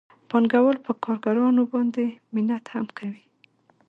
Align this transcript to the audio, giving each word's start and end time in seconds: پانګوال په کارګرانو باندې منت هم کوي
پانګوال 0.29 0.77
په 0.85 0.91
کارګرانو 1.03 1.63
باندې 1.73 2.05
منت 2.33 2.65
هم 2.73 2.85
کوي 2.97 3.23